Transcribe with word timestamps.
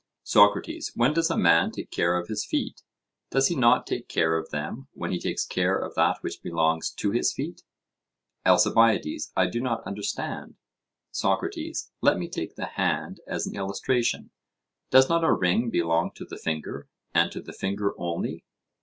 SOCRATES: 0.23 0.93
When 0.95 1.13
does 1.13 1.29
a 1.29 1.37
man 1.37 1.69
take 1.69 1.91
care 1.91 2.17
of 2.17 2.27
his 2.27 2.43
feet? 2.43 2.81
Does 3.29 3.49
he 3.49 3.55
not 3.55 3.85
take 3.85 4.07
care 4.07 4.35
of 4.35 4.49
them 4.49 4.87
when 4.93 5.11
he 5.11 5.19
takes 5.19 5.45
care 5.45 5.77
of 5.77 5.93
that 5.93 6.23
which 6.23 6.41
belongs 6.41 6.89
to 6.93 7.11
his 7.11 7.31
feet? 7.31 7.61
ALCIBIADES: 8.43 9.31
I 9.35 9.45
do 9.45 9.61
not 9.61 9.83
understand. 9.83 10.55
SOCRATES: 11.11 11.91
Let 12.01 12.17
me 12.17 12.27
take 12.27 12.55
the 12.55 12.65
hand 12.65 13.19
as 13.27 13.45
an 13.45 13.55
illustration; 13.55 14.31
does 14.89 15.07
not 15.07 15.23
a 15.23 15.31
ring 15.31 15.69
belong 15.69 16.09
to 16.15 16.25
the 16.25 16.37
finger, 16.39 16.87
and 17.13 17.31
to 17.33 17.39
the 17.39 17.53
finger 17.53 17.93
only? 17.99 18.43